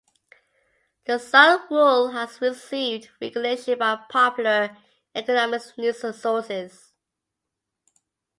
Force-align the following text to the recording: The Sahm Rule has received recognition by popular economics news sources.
The 1.05 1.19
Sahm 1.19 1.69
Rule 1.69 2.09
has 2.09 2.41
received 2.41 3.11
recognition 3.21 3.77
by 3.77 4.03
popular 4.09 4.75
economics 5.13 5.77
news 5.77 5.99
sources. 6.17 6.91